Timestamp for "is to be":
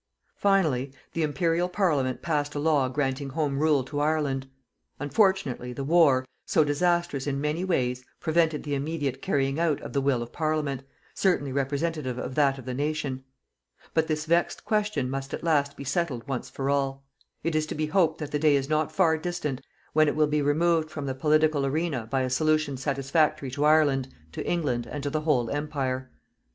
17.53-17.85